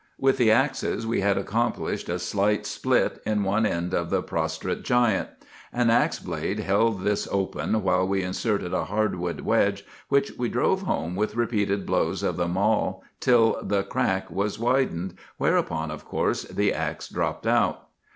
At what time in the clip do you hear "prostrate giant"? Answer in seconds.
4.23-5.29